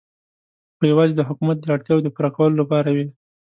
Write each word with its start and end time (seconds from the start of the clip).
خو 0.75 0.83
یوازې 0.91 1.13
د 1.15 1.21
حکومت 1.29 1.57
د 1.59 1.65
اړتیاوو 1.75 2.03
د 2.05 2.09
پوره 2.15 2.29
کولو 2.35 2.59
لپاره 2.61 2.89
وې. 2.95 3.05